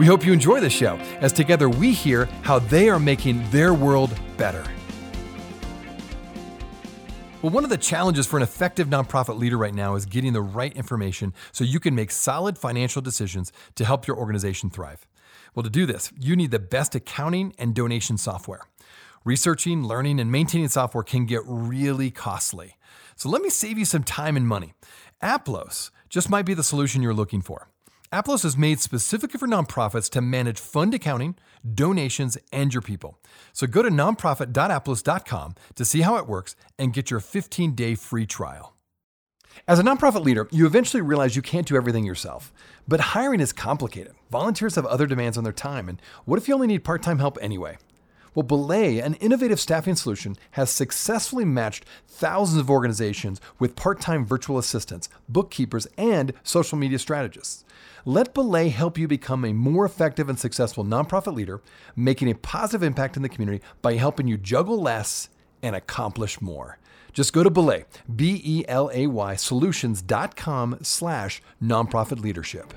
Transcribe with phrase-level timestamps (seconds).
[0.00, 3.74] We hope you enjoy the show as together we hear how they are making their
[3.74, 4.64] world better.
[7.42, 10.40] Well, one of the challenges for an effective nonprofit leader right now is getting the
[10.40, 15.06] right information so you can make solid financial decisions to help your organization thrive.
[15.54, 18.62] Well, to do this, you need the best accounting and donation software.
[19.26, 22.78] Researching, learning, and maintaining software can get really costly.
[23.16, 24.72] So let me save you some time and money.
[25.20, 27.68] Aplos just might be the solution you're looking for.
[28.12, 31.36] Aplos is made specifically for nonprofits to manage fund accounting,
[31.74, 33.20] donations, and your people.
[33.52, 38.26] So go to nonprofit.aplos.com to see how it works and get your 15 day free
[38.26, 38.74] trial.
[39.68, 42.52] As a nonprofit leader, you eventually realize you can't do everything yourself.
[42.88, 44.14] But hiring is complicated.
[44.32, 47.20] Volunteers have other demands on their time, and what if you only need part time
[47.20, 47.78] help anyway?
[48.34, 54.24] Well, Belay, an innovative staffing solution, has successfully matched thousands of organizations with part time
[54.24, 57.64] virtual assistants, bookkeepers, and social media strategists.
[58.06, 61.60] Let Belay help you become a more effective and successful nonprofit leader,
[61.94, 65.28] making a positive impact in the community by helping you juggle less
[65.62, 66.78] and accomplish more.
[67.12, 67.84] Just go to Belay,
[68.14, 72.72] B-E-L-A-Y, solutions.com slash nonprofit leadership.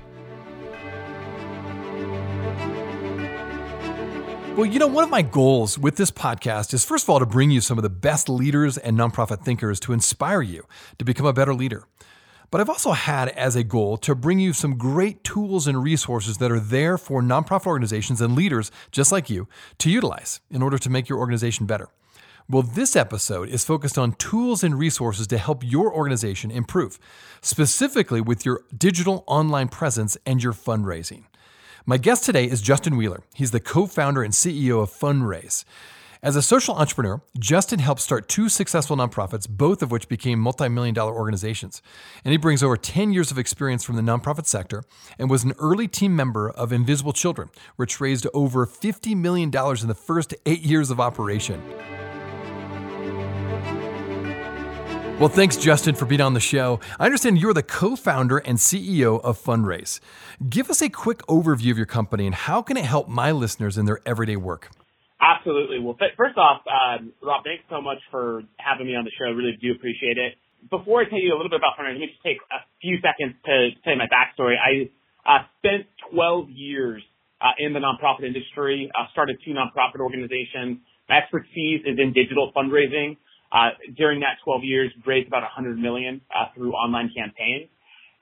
[4.56, 7.26] Well, you know, one of my goals with this podcast is, first of all, to
[7.26, 10.66] bring you some of the best leaders and nonprofit thinkers to inspire you
[10.98, 11.86] to become a better leader.
[12.54, 16.38] But I've also had as a goal to bring you some great tools and resources
[16.38, 20.78] that are there for nonprofit organizations and leaders just like you to utilize in order
[20.78, 21.88] to make your organization better.
[22.48, 27.00] Well, this episode is focused on tools and resources to help your organization improve,
[27.40, 31.24] specifically with your digital online presence and your fundraising.
[31.86, 33.24] My guest today is Justin Wheeler.
[33.34, 35.64] He's the co founder and CEO of Funraise.
[36.24, 40.70] As a social entrepreneur, Justin helped start two successful nonprofits, both of which became multi
[40.70, 41.82] million dollar organizations.
[42.24, 44.84] And he brings over 10 years of experience from the nonprofit sector
[45.18, 49.86] and was an early team member of Invisible Children, which raised over $50 million in
[49.86, 51.62] the first eight years of operation.
[55.20, 56.80] Well, thanks, Justin, for being on the show.
[56.98, 60.00] I understand you're the co founder and CEO of Funraise.
[60.48, 63.76] Give us a quick overview of your company and how can it help my listeners
[63.76, 64.70] in their everyday work?
[65.44, 65.78] Absolutely.
[65.78, 69.28] Well, first off, um, Rob, thanks so much for having me on the show.
[69.28, 70.40] I really do appreciate it.
[70.70, 72.96] Before I tell you a little bit about Funraise, let me just take a few
[73.04, 74.56] seconds to tell you my backstory.
[74.56, 74.88] I
[75.28, 75.84] uh, spent
[76.16, 77.04] 12 years
[77.44, 80.80] uh, in the nonprofit industry, started two nonprofit organizations.
[81.12, 83.20] My expertise is in digital fundraising.
[83.52, 87.68] Uh, during that 12 years, raised about 100 million uh, through online campaigns.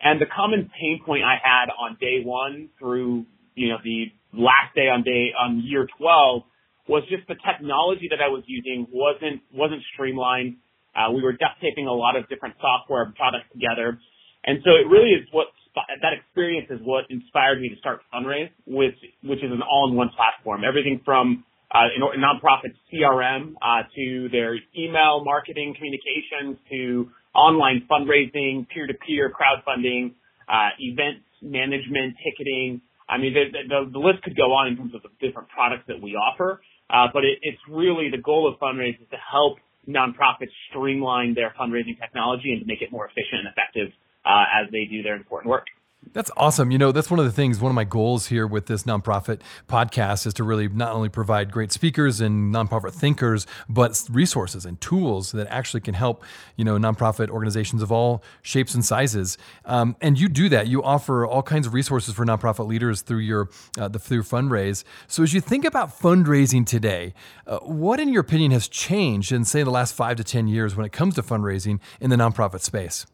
[0.03, 4.75] And the common pain point I had on day one through, you know, the last
[4.75, 6.43] day on day on year 12
[6.89, 10.57] was just the technology that I was using wasn't wasn't streamlined.
[10.95, 13.99] Uh, we were duct taping a lot of different software products together,
[14.45, 18.51] and so it really is what that experience is what inspired me to start Funraise,
[18.67, 20.63] which which is an all-in-one platform.
[20.67, 28.69] Everything from uh, a nonprofit CRM uh, to their email marketing communications to online fundraising,
[28.69, 30.13] peer-to-peer crowdfunding,
[30.49, 32.83] uh, events management, ticketing.
[33.09, 35.85] I mean, the, the, the, list could go on in terms of the different products
[35.89, 36.61] that we offer.
[36.93, 39.59] Uh, but it, it's really the goal of Funraise is to help
[39.89, 43.89] nonprofits streamline their fundraising technology and to make it more efficient and effective
[44.25, 45.67] uh, as they do their important work.
[46.15, 46.71] That's awesome.
[46.71, 49.41] You know, that's one of the things, one of my goals here with this nonprofit
[49.67, 54.79] podcast is to really not only provide great speakers and nonprofit thinkers, but resources and
[54.81, 56.23] tools that actually can help,
[56.57, 59.39] you know, nonprofit organizations of all shapes and sizes.
[59.65, 60.67] Um, and you do that.
[60.67, 63.49] You offer all kinds of resources for nonprofit leaders through your
[63.79, 64.85] uh, the through Funraise.
[65.07, 67.15] So as you think about fundraising today,
[67.47, 70.77] uh, what in your opinion has changed in say the last five to ten years
[70.77, 73.07] when it comes to fundraising in the nonprofit space?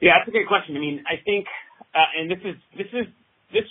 [0.00, 0.76] Yeah, that's a great question.
[0.76, 1.46] I mean, I think
[1.96, 3.06] uh, and this is this is
[3.52, 3.64] this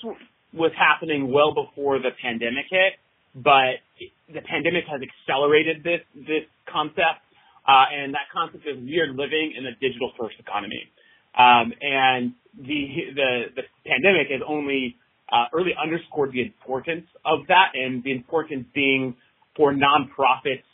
[0.53, 2.97] was happening well before the pandemic hit,
[3.35, 3.83] but
[4.33, 7.21] the pandemic has accelerated this this concept,
[7.67, 10.89] uh, and that concept is we are living in a digital first economy,
[11.37, 13.29] um, and the the
[13.61, 14.95] the pandemic has only
[15.29, 19.15] uh, really underscored the importance of that, and the importance being
[19.55, 20.65] for nonprofits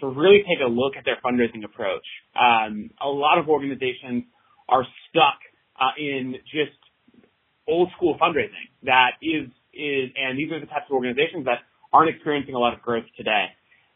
[0.00, 2.04] to really take a look at their fundraising approach.
[2.34, 4.24] Um, a lot of organizations
[4.68, 5.38] are stuck
[5.80, 6.76] uh, in just
[7.72, 12.12] old school fundraising that is is, and these are the types of organizations that aren't
[12.14, 13.46] experiencing a lot of growth today.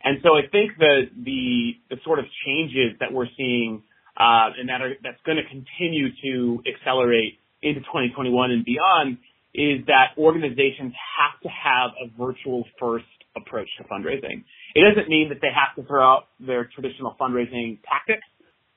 [0.02, 3.82] And so I think the the, the sort of changes that we're seeing
[4.16, 9.18] uh, and that are that's going to continue to accelerate into 2021 and beyond
[9.52, 14.44] is that organizations have to have a virtual first approach to fundraising.
[14.74, 18.24] It doesn't mean that they have to throw out their traditional fundraising tactics,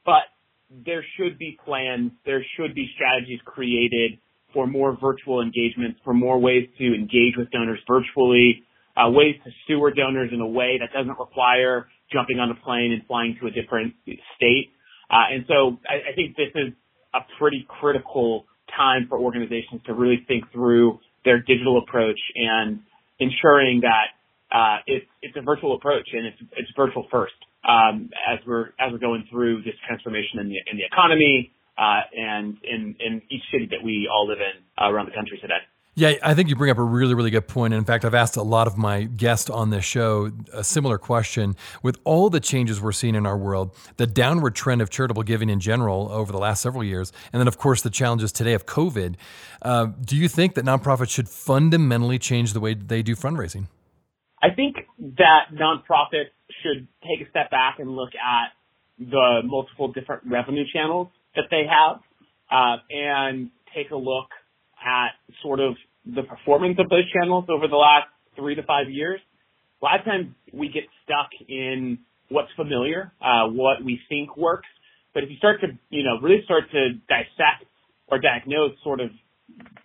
[0.06, 0.24] but
[0.72, 4.20] there should be plans, there should be strategies created
[4.54, 8.64] for more virtual engagements, for more ways to engage with donors virtually,
[8.98, 12.92] uh, ways to steward donors in a way that doesn't require jumping on a plane
[12.92, 13.94] and flying to a different
[14.36, 14.72] state.
[15.10, 16.74] Uh, and so I, I think this is
[17.14, 22.80] a pretty critical time for organizations to really think through their digital approach and
[23.20, 24.14] ensuring that
[24.56, 27.34] uh, it's it's a virtual approach and it's it's virtual first
[27.68, 32.02] um, as we're as we're going through this transformation in the in the economy uh,
[32.16, 35.60] and in in each city that we all live in uh, around the country today.
[35.96, 37.74] Yeah, I think you bring up a really, really good point.
[37.74, 40.98] And in fact, I've asked a lot of my guests on this show a similar
[40.98, 41.58] question.
[41.84, 45.50] With all the changes we're seeing in our world, the downward trend of charitable giving
[45.50, 48.66] in general over the last several years, and then, of course, the challenges today of
[48.66, 49.16] COVID,
[49.62, 53.68] uh, do you think that nonprofits should fundamentally change the way they do fundraising?
[54.42, 54.78] I think
[55.18, 56.32] that nonprofits
[56.64, 58.54] should take a step back and look at
[59.00, 62.04] the multiple different revenue channels that they have
[62.52, 64.28] uh, and take a look
[64.84, 65.76] at sort of
[66.06, 69.20] the performance of those channels over the last three to five years.
[69.82, 74.68] A lot of times we get stuck in what's familiar, uh, what we think works.
[75.14, 77.66] But if you start to, you know, really start to dissect
[78.08, 79.10] or diagnose sort of,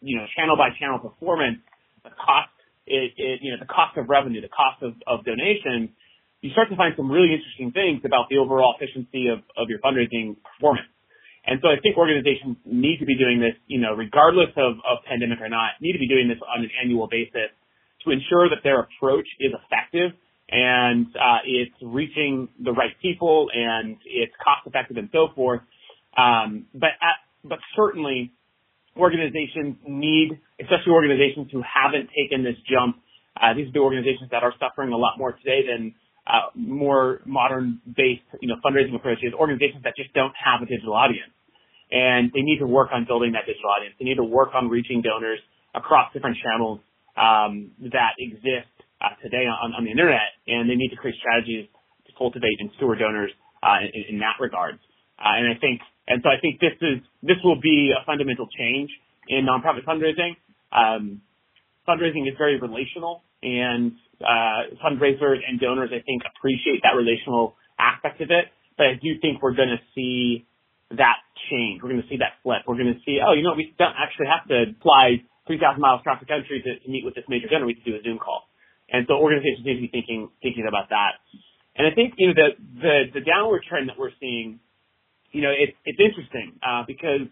[0.01, 1.59] you know, channel by channel performance,
[2.03, 2.51] the cost,
[2.87, 5.91] it, it, you know, the cost of revenue, the cost of, of donations,
[6.43, 9.81] you start to find some really interesting things about the overall efficiency of, of your
[9.81, 10.94] fundraising performance.
[11.47, 15.05] And so I think organizations need to be doing this, you know, regardless of, of
[15.09, 17.53] pandemic or not, need to be doing this on an annual basis
[18.05, 20.17] to ensure that their approach is effective
[20.49, 25.61] and uh, it's reaching the right people and it's cost effective and so forth.
[26.17, 28.33] Um, but at, but certainly
[28.97, 32.97] organizations need, especially organizations who haven't taken this jump.
[33.37, 35.95] Uh, these are the organizations that are suffering a lot more today than
[36.27, 40.95] uh, more modern based, you know, fundraising approaches, organizations that just don't have a digital
[40.95, 41.33] audience.
[41.91, 43.95] And they need to work on building that digital audience.
[43.99, 45.39] They need to work on reaching donors
[45.75, 46.81] across different channels
[47.17, 51.69] um, that exist uh, today on, on the internet, and they need to create strategies
[52.07, 53.31] to cultivate and steward donors
[53.63, 54.79] uh, in, in that regard.
[55.19, 58.49] Uh, and I think, and so I think this is this will be a fundamental
[58.59, 58.91] change
[59.29, 60.37] in nonprofit fundraising.
[60.73, 61.23] Um,
[61.87, 68.21] fundraising is very relational, and uh, fundraisers and donors, I think, appreciate that relational aspect
[68.21, 68.53] of it.
[68.77, 70.47] But I do think we're going to see
[70.91, 71.83] that change.
[71.83, 72.67] We're going to see that flip.
[72.67, 76.01] We're going to see, oh, you know, we don't actually have to fly 3,000 miles
[76.01, 77.67] across the country to, to meet with this major donor.
[77.67, 78.47] We can do a Zoom call.
[78.91, 81.17] And so organizations need to be thinking thinking about that.
[81.75, 84.61] And I think you know the the, the downward trend that we're seeing,
[85.33, 87.27] you know, it's it's interesting uh, because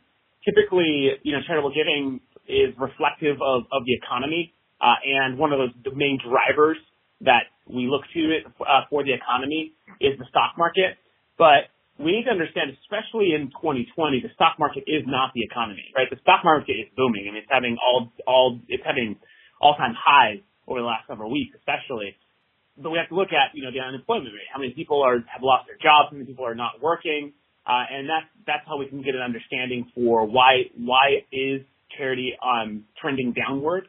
[0.45, 5.59] typically you know charitable giving is reflective of of the economy uh, and one of
[5.63, 6.77] those the main drivers
[7.23, 10.99] that we look to it, uh, for the economy is the stock market.
[11.39, 11.71] But
[12.03, 16.11] we need to understand, especially in 2020, the stock market is not the economy, right?
[16.11, 17.31] The stock market is booming.
[17.31, 19.17] I mean, it's having all, all, it's having
[19.61, 22.19] all-time highs over the last several weeks, especially.
[22.75, 24.51] But we have to look at, you know, the unemployment rate.
[24.51, 26.11] How many people are, have lost their jobs?
[26.11, 27.33] How many people are not working?
[27.63, 31.63] Uh, and that's, that's how we can get an understanding for why, why is
[31.97, 33.87] charity, um, trending downward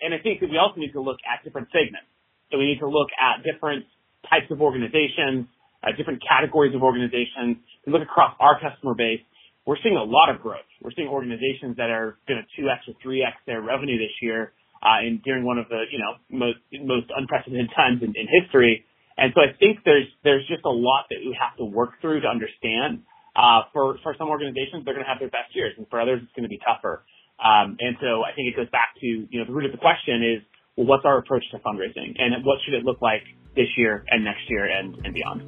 [0.00, 2.08] and I think that we also need to look at different segments.
[2.50, 3.86] So we need to look at different
[4.28, 5.46] types of organizations,
[5.82, 9.22] uh, different categories of organizations, and look across our customer base.
[9.66, 10.66] We're seeing a lot of growth.
[10.82, 14.52] We're seeing organizations that are going to 2x or 3x their revenue this year,
[14.82, 18.84] uh, and during one of the, you know, most, most unprecedented times in, in history.
[19.16, 22.22] And so I think there's, there's just a lot that we have to work through
[22.22, 23.04] to understand.
[23.36, 26.18] Uh, for, for some organizations, they're going to have their best years, and for others,
[26.24, 27.04] it's going to be tougher.
[27.42, 29.78] Um, and so I think it goes back to, you know, the root of the
[29.78, 30.42] question is,
[30.76, 33.22] well, what's our approach to fundraising and what should it look like
[33.56, 35.42] this year and next year and, and beyond?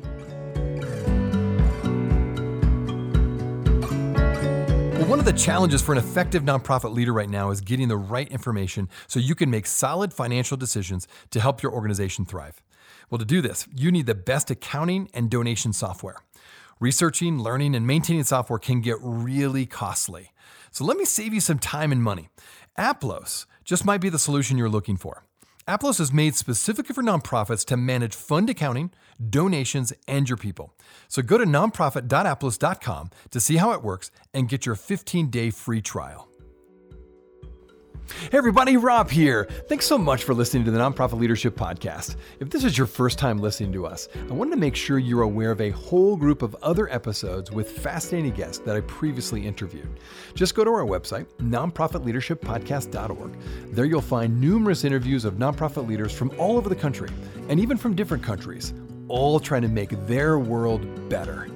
[4.98, 7.96] Well, one of the challenges for an effective nonprofit leader right now is getting the
[7.96, 12.62] right information so you can make solid financial decisions to help your organization thrive.
[13.10, 16.16] Well, to do this, you need the best accounting and donation software.
[16.80, 20.31] Researching, learning, and maintaining software can get really costly.
[20.72, 22.30] So let me save you some time and money.
[22.76, 25.24] Aplos just might be the solution you're looking for.
[25.68, 28.90] Aplos is made specifically for nonprofits to manage fund accounting,
[29.30, 30.74] donations, and your people.
[31.06, 35.82] So go to nonprofit.aplos.com to see how it works and get your 15 day free
[35.82, 36.31] trial.
[38.08, 39.44] Hey everybody, Rob here.
[39.68, 42.16] Thanks so much for listening to the Nonprofit Leadership Podcast.
[42.40, 45.22] If this is your first time listening to us, I wanted to make sure you're
[45.22, 50.00] aware of a whole group of other episodes with fascinating guests that I previously interviewed.
[50.34, 53.38] Just go to our website, nonprofitleadershippodcast.org.
[53.72, 57.10] There you'll find numerous interviews of nonprofit leaders from all over the country
[57.48, 58.74] and even from different countries,
[59.08, 61.48] all trying to make their world better.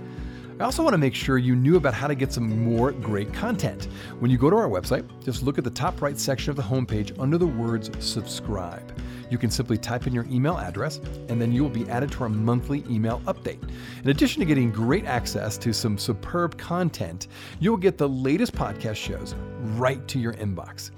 [0.59, 3.31] I also want to make sure you knew about how to get some more great
[3.35, 3.89] content.
[4.21, 6.63] When you go to our website, just look at the top right section of the
[6.63, 8.99] homepage under the words subscribe.
[9.29, 10.97] You can simply type in your email address,
[11.29, 13.63] and then you will be added to our monthly email update.
[14.03, 17.29] In addition to getting great access to some superb content,
[17.61, 19.35] you'll get the latest podcast shows
[19.75, 20.91] right to your inbox.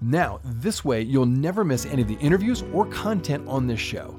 [0.00, 4.18] Now, this way, you'll never miss any of the interviews or content on this show.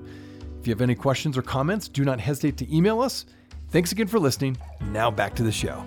[0.60, 3.26] If you have any questions or comments, do not hesitate to email us
[3.74, 4.56] Thanks again for listening.
[4.92, 5.84] Now back to the show.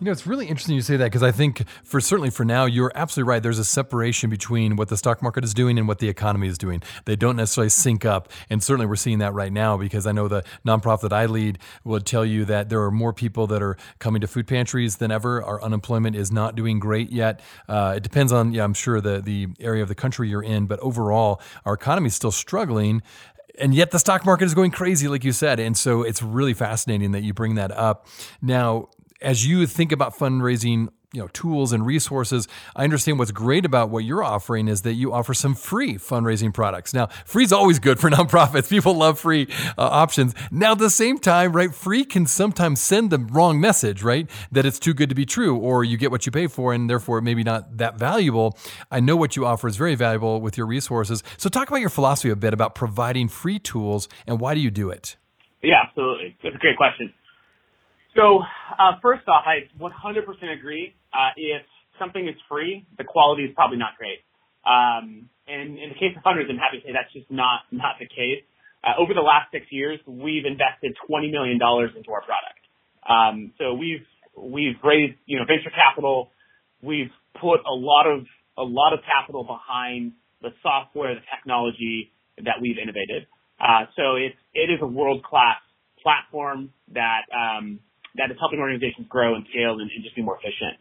[0.00, 2.64] You know, it's really interesting you say that because I think for certainly for now,
[2.64, 3.40] you're absolutely right.
[3.40, 6.58] There's a separation between what the stock market is doing and what the economy is
[6.58, 6.82] doing.
[7.04, 8.32] They don't necessarily sync up.
[8.48, 11.60] And certainly we're seeing that right now because I know the nonprofit that I lead
[11.84, 15.12] will tell you that there are more people that are coming to food pantries than
[15.12, 15.44] ever.
[15.44, 17.40] Our unemployment is not doing great yet.
[17.68, 20.66] Uh, it depends on, yeah, I'm sure the, the area of the country you're in,
[20.66, 23.00] but overall, our economy is still struggling
[23.58, 25.60] and yet the stock market is going crazy, like you said.
[25.60, 28.06] And so it's really fascinating that you bring that up.
[28.40, 28.88] Now,
[29.20, 32.46] as you think about fundraising you know tools and resources.
[32.76, 36.54] I understand what's great about what you're offering is that you offer some free fundraising
[36.54, 36.94] products.
[36.94, 38.70] Now free is always good for nonprofits.
[38.70, 40.34] People love free uh, options.
[40.50, 44.30] Now at the same time right free can sometimes send the wrong message right?
[44.52, 46.88] That it's too good to be true or you get what you pay for and
[46.88, 48.56] therefore maybe not that valuable.
[48.90, 51.22] I know what you offer is very valuable with your resources.
[51.36, 54.70] So talk about your philosophy a bit about providing free tools and why do you
[54.70, 55.16] do it?
[55.62, 56.36] Yeah absolutely.
[56.42, 57.12] That's a great question
[58.16, 58.40] so
[58.78, 60.94] uh, first off, I 100% agree.
[61.12, 61.62] Uh, if
[61.98, 64.20] something is free, the quality is probably not great.
[64.64, 67.96] Um, and in the case of funders, I'm happy to say that's just not not
[67.98, 68.44] the case.
[68.84, 72.60] Uh, over the last six years, we've invested $20 million into our product.
[73.04, 76.30] Um, so we've we've raised you know venture capital.
[76.82, 78.24] We've put a lot of
[78.56, 80.12] a lot of capital behind
[80.42, 83.26] the software, the technology that we've innovated.
[83.60, 85.60] Uh, so it's it is a world class
[86.02, 87.80] platform that um,
[88.16, 90.80] that is helping organizations grow and scale and, and just be more efficient.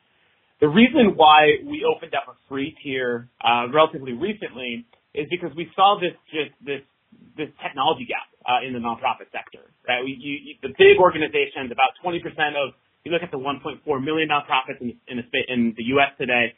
[0.60, 5.72] The reason why we opened up a free tier uh, relatively recently is because we
[5.76, 6.84] saw this just this
[7.38, 9.72] this technology gap uh, in the nonprofit sector.
[9.88, 12.22] Right, we, you, you, the big organizations, about 20%
[12.54, 16.12] of you look at the 1.4 million nonprofits in, in, the, in the U.S.
[16.20, 16.54] today,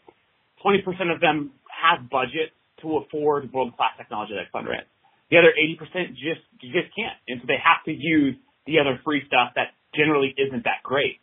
[0.66, 0.82] 20%
[1.14, 2.52] of them have budget
[2.82, 4.90] to afford world-class technology like Funraise.
[5.30, 8.36] The other 80% just just can't, and so they have to use
[8.68, 11.22] the other free stuff that generally isn't that great.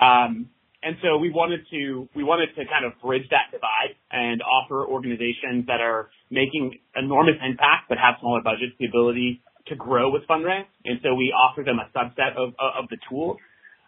[0.00, 0.50] Um,
[0.82, 4.86] and so we wanted to we wanted to kind of bridge that divide and offer
[4.86, 10.22] organizations that are making enormous impact but have smaller budgets the ability to grow with
[10.26, 10.66] Funraise.
[10.84, 13.38] And so we offer them a subset of of the tools.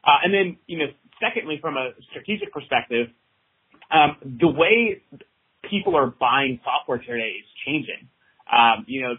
[0.02, 0.90] Uh, and then you know,
[1.22, 3.08] secondly, from a strategic perspective,
[3.90, 5.02] um, the way
[5.68, 8.08] people are buying software today is changing.
[8.50, 9.14] Um, you know,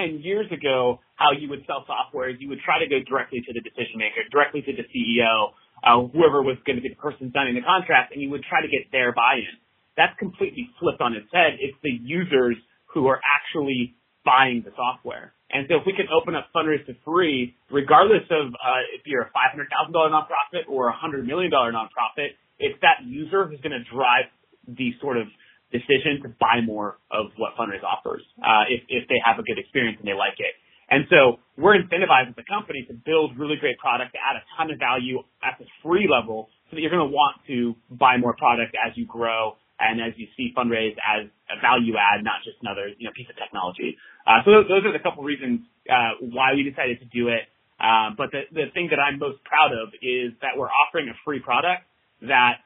[0.00, 3.44] 10 years ago, how you would sell software is you would try to go directly
[3.44, 5.52] to the decision maker, directly to the CEO,
[5.84, 8.60] uh, whoever was going to be the person signing the contract, and you would try
[8.60, 9.60] to get their buy-in.
[9.96, 11.60] That's completely flipped on its head.
[11.60, 12.56] It's the users
[12.92, 15.32] who are actually buying the software.
[15.50, 19.22] And so if we can open up Funraise to free, regardless of uh, if you're
[19.22, 24.30] a $500,000 nonprofit or a $100 million nonprofit, it's that user who's going to drive
[24.68, 25.26] the sort of
[25.72, 29.58] decision to buy more of what Funraise offers uh, if, if they have a good
[29.58, 30.54] experience and they like it.
[30.90, 34.44] And so we're incentivized as a company to build really great product, to add a
[34.58, 38.18] ton of value at the free level so that you're going to want to buy
[38.18, 42.42] more product as you grow and as you see Funraise as a value add, not
[42.44, 43.96] just another you know piece of technology.
[44.26, 47.46] Uh, so those, those are the couple reasons uh, why we decided to do it.
[47.80, 51.16] Uh, but the, the thing that I'm most proud of is that we're offering a
[51.24, 51.86] free product
[52.28, 52.60] that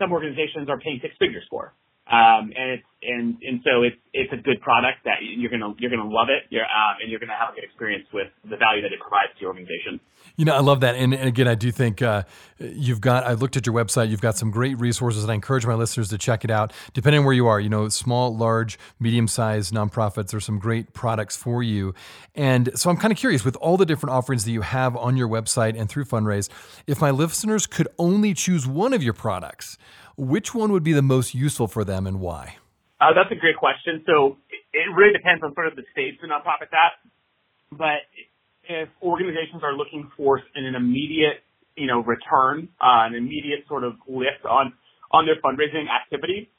[0.00, 1.74] some organizations are paying six figures for.
[2.10, 5.90] Um, and it's and and so it's it's a good product that you're gonna you're
[5.90, 6.44] gonna love it.
[6.50, 9.32] You're um, and you're gonna have a good experience with the value that it provides
[9.34, 10.00] to your organization.
[10.36, 12.24] You know, I love that, and, and again, I do think uh,
[12.58, 13.24] you've got.
[13.24, 14.10] I looked at your website.
[14.10, 16.72] You've got some great resources, and I encourage my listeners to check it out.
[16.92, 20.30] Depending on where you are, you know, small, large, medium-sized nonprofits.
[20.30, 21.94] There's some great products for you,
[22.34, 25.16] and so I'm kind of curious with all the different offerings that you have on
[25.16, 26.48] your website and through Funraise.
[26.86, 29.78] If my listeners could only choose one of your products
[30.18, 32.56] which one would be the most useful for them and why?
[33.00, 34.02] Uh, that's a great question.
[34.06, 34.36] So
[34.72, 36.98] it really depends on sort of the stage the nonprofit's at.
[36.98, 36.98] That,
[37.70, 38.02] but
[38.68, 43.94] if organizations are looking for an immediate, you know, return, uh, an immediate sort of
[44.08, 44.74] lift on
[45.10, 46.50] on their fundraising activity,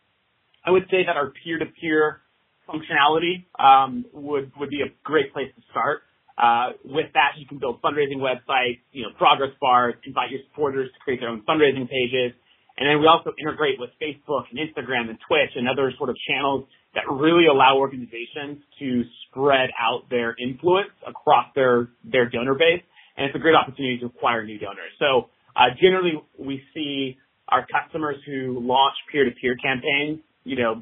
[0.66, 2.22] I would say that our peer-to-peer
[2.68, 6.02] functionality um, would would be a great place to start.
[6.38, 10.90] Uh, with that, you can build fundraising websites, you know, progress bars, invite your supporters
[10.94, 12.32] to create their own fundraising pages.
[12.80, 16.16] And then we also integrate with Facebook and Instagram and Twitch and other sort of
[16.28, 22.82] channels that really allow organizations to spread out their influence across their, their donor base.
[23.18, 24.96] And it's a great opportunity to acquire new donors.
[24.98, 27.18] So, uh, generally we see
[27.50, 30.82] our customers who launch peer-to-peer campaigns, you know,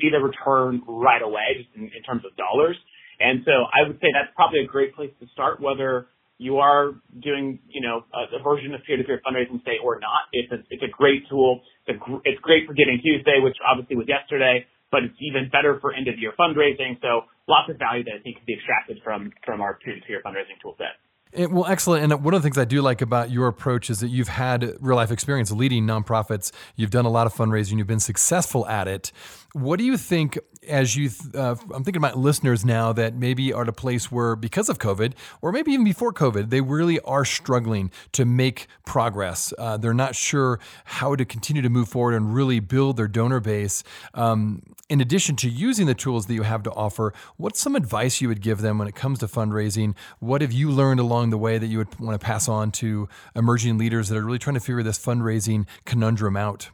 [0.00, 2.76] see the return right away just in, in terms of dollars.
[3.20, 6.06] And so I would say that's probably a great place to start, whether
[6.38, 10.30] you are doing, you know, a, a version of peer-to-peer fundraising today or not.
[10.32, 11.60] It's a, it's a great tool.
[11.86, 15.78] It's, a, it's great for Giving Tuesday, which obviously was yesterday, but it's even better
[15.82, 16.96] for end-of-year fundraising.
[17.02, 20.62] So lots of value that I think can be extracted from, from our peer-to-peer fundraising
[20.62, 21.02] tool set.
[21.32, 22.04] It, well, excellent.
[22.04, 24.74] And one of the things I do like about your approach is that you've had
[24.80, 26.52] real life experience leading nonprofits.
[26.76, 27.78] You've done a lot of fundraising.
[27.78, 29.12] You've been successful at it.
[29.52, 33.62] What do you think as you, uh, I'm thinking about listeners now that maybe are
[33.62, 37.24] at a place where because of COVID, or maybe even before COVID, they really are
[37.24, 39.52] struggling to make progress.
[39.58, 43.40] Uh, they're not sure how to continue to move forward and really build their donor
[43.40, 43.82] base.
[44.14, 48.20] Um, in addition to using the tools that you have to offer, what's some advice
[48.20, 49.94] you would give them when it comes to fundraising?
[50.18, 53.08] What have you learned along the way that you would want to pass on to
[53.34, 56.70] emerging leaders that are really trying to figure this fundraising conundrum out?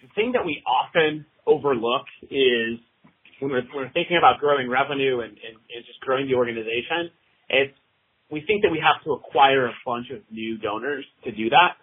[0.00, 2.78] The thing that we often overlook is
[3.40, 7.10] when we're, when we're thinking about growing revenue and, and, and just growing the organization,
[7.48, 7.74] it's
[8.30, 11.78] we think that we have to acquire a bunch of new donors to do that.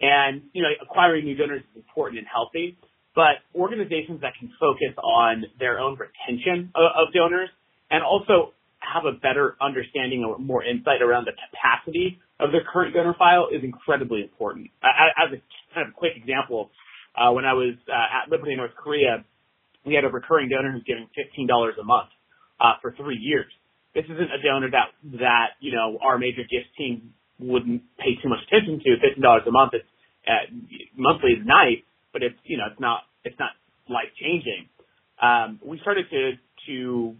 [0.00, 2.76] And, you know, acquiring new donors is important and healthy,
[3.14, 7.48] but organizations that can focus on their own retention of, of donors
[7.90, 8.52] and also
[8.84, 13.48] have a better understanding or more insight around the capacity of their current donor file
[13.52, 14.70] is incredibly important.
[14.82, 15.40] As a
[15.74, 16.70] kind of quick example,
[17.16, 19.24] uh, when I was uh, at Liberty North Korea,
[19.86, 21.48] we had a recurring donor who's giving $15
[21.80, 22.10] a month
[22.60, 23.50] uh, for three years.
[23.94, 24.90] This isn't a donor that
[25.22, 28.96] that you know our major gifts team wouldn't pay too much attention to.
[28.98, 29.86] Fifteen dollars a month, it's
[30.26, 30.50] uh,
[30.96, 31.78] monthly is nice,
[32.12, 33.50] but it's you know it's not it's not
[33.88, 34.66] life changing.
[35.22, 36.32] Um, we started to
[36.66, 37.14] to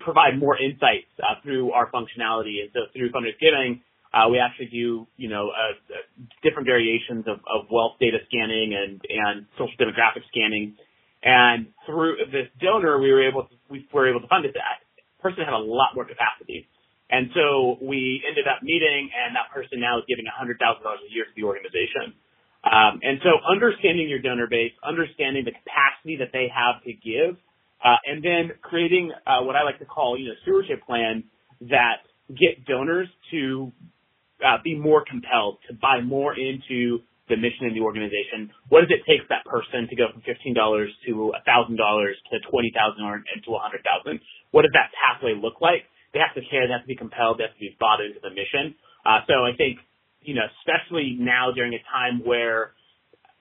[0.00, 3.80] provide more insights uh, through our functionality, and so through Funders Giving,
[4.12, 6.02] uh, we actually do, you know, uh, uh,
[6.42, 10.76] different variations of, of wealth data scanning and, and social demographic scanning
[11.22, 14.54] and through this donor, we were able to, we were able to fund it.
[14.54, 14.78] That
[15.18, 16.68] person had a lot more capacity.
[17.10, 21.24] And so we ended up meeting and that person now is giving $100,000 a year
[21.24, 22.14] to the organization.
[22.62, 27.40] Um, and so understanding your donor base, understanding the capacity that they have to give,
[27.84, 31.24] uh, and then creating uh, what I like to call, you know, stewardship plans
[31.70, 33.72] that get donors to
[34.44, 38.50] uh, be more compelled to buy more into the mission in the organization.
[38.68, 40.56] What does it take for that person to go from $15
[41.06, 45.84] to $1,000 to 20000 or and to 100000 What does that pathway look like?
[46.14, 48.18] They have to care, they have to be compelled, they have to be bought into
[48.24, 48.74] the mission.
[49.04, 49.78] Uh, so I think,
[50.24, 52.72] you know, especially now during a time where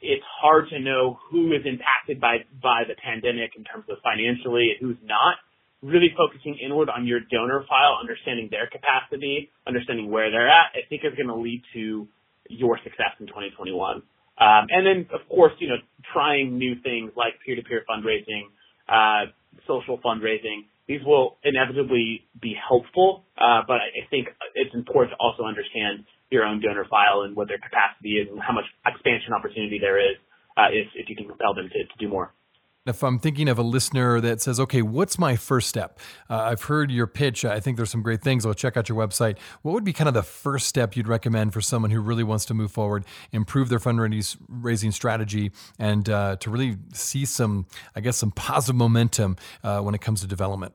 [0.01, 4.75] it's hard to know who is impacted by, by the pandemic in terms of financially
[4.75, 5.37] and who's not,
[5.81, 10.87] really focusing inward on your donor file, understanding their capacity, understanding where they're at, I
[10.89, 12.07] think is going to lead to
[12.49, 14.01] your success in 2021.
[14.39, 15.77] Um, and then, of course, you know,
[16.13, 18.49] trying new things like peer-to-peer fundraising,
[18.89, 19.31] uh,
[19.67, 20.65] social fundraising.
[20.87, 26.43] These will inevitably be helpful, uh, but I think it's important to also understand your
[26.43, 30.17] own donor file and what their capacity is and how much expansion opportunity there is
[30.57, 32.33] uh, if, if you can compel them to, to do more.
[32.85, 35.99] If I'm thinking of a listener that says, okay, what's my first step?
[36.29, 37.43] Uh, I've heard your pitch.
[37.43, 38.45] I think there's some great things.
[38.45, 39.37] I'll check out your website.
[39.61, 42.45] What would be kind of the first step you'd recommend for someone who really wants
[42.45, 48.15] to move forward, improve their fundraising strategy, and uh, to really see some, I guess,
[48.15, 49.35] some positive momentum
[49.65, 50.73] uh, when it comes to development?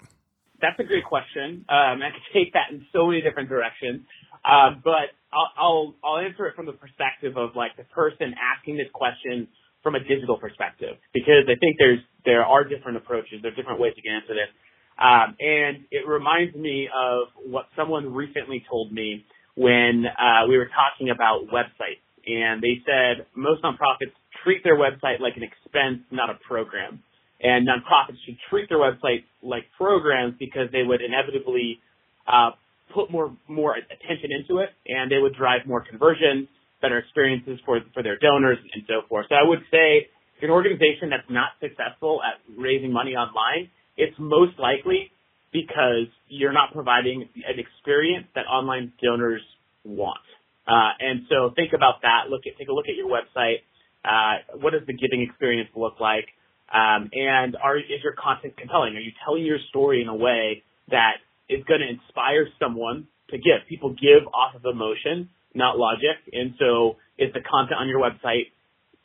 [0.60, 1.64] That's a great question.
[1.70, 4.02] Um, I could take that in so many different directions.
[4.44, 8.76] Uh, but I'll, I'll, I'll answer it from the perspective of like the person asking
[8.76, 9.48] this question
[9.82, 13.42] from a digital perspective because I think there's there are different approaches.
[13.42, 14.50] There are different ways you can answer this.
[14.98, 19.24] Um, and it reminds me of what someone recently told me
[19.54, 22.04] when uh, we were talking about websites.
[22.26, 27.02] And they said most nonprofits treat their website like an expense, not a program.
[27.42, 31.80] And nonprofits should treat their website like programs because they would inevitably
[32.28, 32.50] uh,
[32.94, 36.48] put more more attention into it, and they would drive more conversions
[36.80, 39.26] better experiences for for their donors and so forth.
[39.28, 40.08] So I would say
[40.42, 45.10] an organization that's not successful at raising money online, it's most likely
[45.52, 49.42] because you're not providing an experience that online donors
[49.84, 50.20] want.
[50.66, 52.30] Uh, and so think about that.
[52.30, 53.62] Look at take a look at your website.
[54.04, 56.26] Uh, what does the giving experience look like?
[56.72, 58.96] Um, and are, is your content compelling?
[58.96, 63.36] Are you telling your story in a way that is going to inspire someone to
[63.36, 63.66] give?
[63.68, 66.20] People give off of emotion, not logic.
[66.32, 68.52] And so is the content on your website,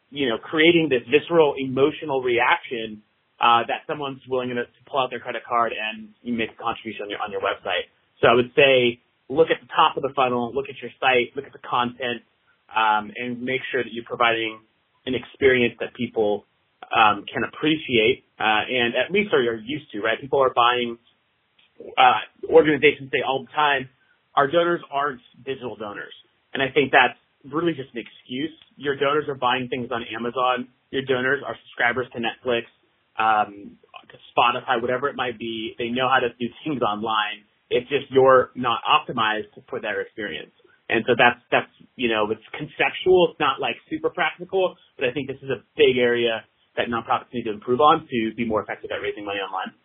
[0.10, 3.04] you know, creating this visceral emotional reaction
[3.40, 7.04] uh, that someone's willing to, pull out their credit card and you make a contribution
[7.04, 7.92] on your on your website.
[8.22, 11.36] So I would say look at the top of the funnel, look at your site,
[11.36, 12.24] look at the content,
[12.72, 14.60] um, and make sure that you're providing
[15.06, 16.46] an experience that people
[16.88, 20.00] um, can appreciate uh, and at least are used to.
[20.00, 20.20] Right?
[20.20, 20.98] People are buying.
[21.80, 23.90] Uh, organizations say all the time,
[24.36, 26.14] our donors aren't digital donors,
[26.54, 27.18] and I think that's
[27.54, 28.54] really just an excuse.
[28.76, 30.68] Your donors are buying things on Amazon.
[30.92, 32.66] Your donors are subscribers to Netflix
[33.18, 33.78] um,
[34.10, 35.76] to Spotify, whatever it might be.
[35.78, 37.44] They know how to do things online.
[37.70, 40.54] It's just you're not optimized for their experience.
[40.88, 41.68] And so that's, that's,
[42.00, 43.28] you know, it's conceptual.
[43.32, 46.46] It's not like super practical, but I think this is a big area
[46.78, 49.76] that nonprofits need to improve on to be more effective at raising money online.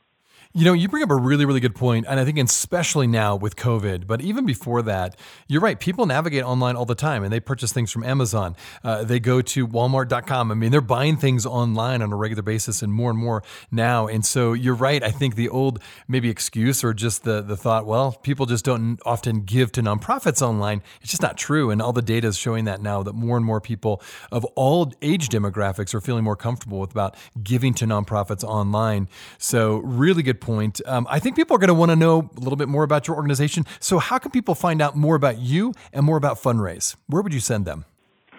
[0.55, 3.37] You know, you bring up a really, really good point, and I think especially now
[3.37, 5.81] with COVID, but even before that, you're right.
[5.81, 8.55] People navigate online all the time, and they purchase things from Amazon.
[8.85, 10.53] Uh, they go to Walmart.com.
[10.53, 14.07] I mean, they're buying things online on a regular basis, and more and more now.
[14.09, 15.03] And so you're right.
[15.03, 19.01] I think the old maybe excuse or just the the thought, well, people just don't
[19.07, 20.83] often give to nonprofits online.
[21.01, 23.47] It's just not true, and all the data is showing that now that more and
[23.47, 28.45] more people of all age demographics are feeling more comfortable with about giving to nonprofits
[28.45, 29.09] online.
[29.39, 30.81] So really good point.
[30.85, 33.09] Um, I think people are going to want to know a little bit more about
[33.09, 33.65] your organization.
[33.81, 36.97] So, how can people find out more about you and more about Funraise?
[37.07, 37.87] Where would you send them?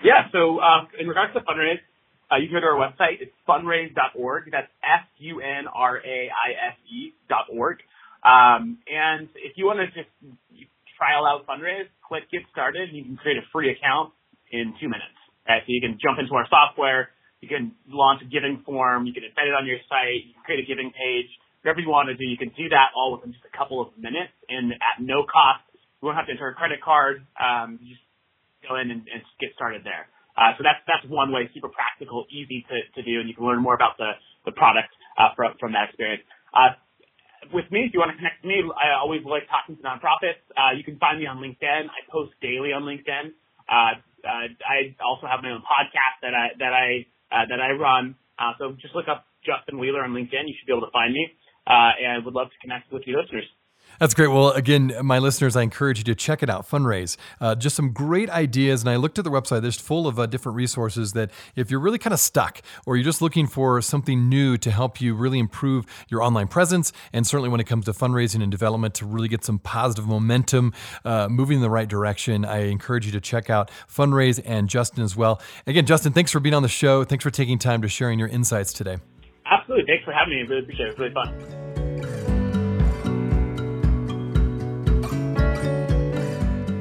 [0.03, 1.79] Yeah, so uh, in regards to Funraise,
[2.31, 3.21] uh, you can go to our website.
[3.21, 4.51] It's funraise.org.
[4.51, 7.79] That's F U N R A I S E dot org.
[8.23, 10.09] Um, and if you want to just
[10.97, 14.13] trial out Funraise, click Get Started, and you can create a free account
[14.51, 15.17] in two minutes.
[15.47, 15.61] Right?
[15.65, 17.09] So you can jump into our software,
[17.43, 20.43] you can launch a giving form, you can embed it on your site, you can
[20.47, 21.27] create a giving page,
[21.63, 23.95] whatever you want to do, you can do that all within just a couple of
[23.95, 25.63] minutes and at no cost.
[25.73, 27.23] You won't have to enter a credit card.
[27.39, 28.03] Um, you just
[28.67, 30.11] go in and, and get started there.
[30.35, 33.47] Uh, so that's that's one way, super practical, easy to, to do, and you can
[33.47, 36.25] learn more about the the product uh, from from that experience.
[36.51, 36.75] Uh,
[37.53, 40.41] with me, if you want to connect with me, I always like talking to nonprofits.
[40.57, 41.85] Uh, you can find me on LinkedIn.
[41.85, 43.35] I post daily on LinkedIn.
[43.69, 46.87] Uh, uh, I also have my own podcast that I that I
[47.29, 48.15] uh, that I run.
[48.35, 50.49] Uh, so just look up Justin Wheeler on LinkedIn.
[50.49, 51.29] You should be able to find me
[51.67, 53.45] uh, and I would love to connect with you listeners.
[53.99, 54.29] That's great.
[54.29, 56.67] Well, again, my listeners, I encourage you to check it out.
[56.67, 58.81] Funraise, uh, just some great ideas.
[58.81, 61.79] And I looked at the website; there's full of uh, different resources that, if you're
[61.79, 65.39] really kind of stuck, or you're just looking for something new to help you really
[65.39, 69.27] improve your online presence, and certainly when it comes to fundraising and development, to really
[69.27, 70.73] get some positive momentum,
[71.05, 75.03] uh, moving in the right direction, I encourage you to check out Funraise and Justin
[75.03, 75.39] as well.
[75.67, 77.03] Again, Justin, thanks for being on the show.
[77.03, 78.97] Thanks for taking time to sharing your insights today.
[79.53, 79.85] Absolutely.
[79.85, 80.41] Thanks for having me.
[80.41, 80.89] I really appreciate it.
[80.91, 81.29] It's really fun.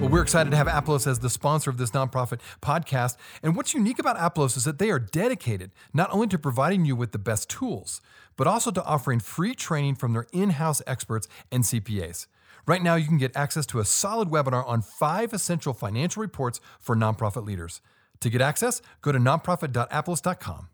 [0.00, 3.16] Well, we're excited to have Aplos as the sponsor of this nonprofit podcast.
[3.42, 6.96] And what's unique about Aplos is that they are dedicated not only to providing you
[6.96, 8.00] with the best tools,
[8.36, 12.26] but also to offering free training from their in house experts and CPAs.
[12.66, 16.60] Right now, you can get access to a solid webinar on five essential financial reports
[16.80, 17.80] for nonprofit leaders.
[18.20, 20.68] To get access, go to nonprofit.aplos.com.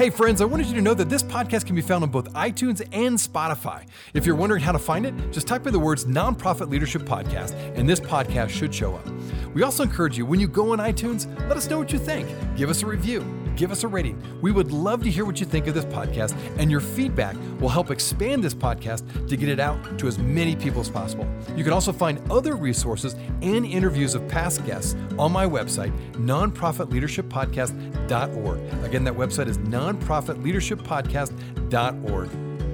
[0.00, 2.32] Hey, friends, I wanted you to know that this podcast can be found on both
[2.32, 3.84] iTunes and Spotify.
[4.14, 7.52] If you're wondering how to find it, just type in the words Nonprofit Leadership Podcast,
[7.76, 9.06] and this podcast should show up.
[9.52, 12.30] We also encourage you, when you go on iTunes, let us know what you think.
[12.56, 13.20] Give us a review,
[13.56, 14.22] give us a rating.
[14.40, 17.68] We would love to hear what you think of this podcast, and your feedback will
[17.68, 21.28] help expand this podcast to get it out to as many people as possible.
[21.56, 28.84] You can also find other resources and interviews of past guests on my website, nonprofitleadershippodcast.org.
[28.84, 32.30] Again, that website is nonprofitleadershippodcast.org.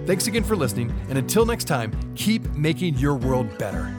[0.07, 3.93] Thanks again for listening, and until next time, keep making your world better.